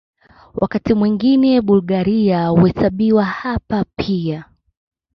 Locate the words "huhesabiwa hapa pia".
2.47-4.45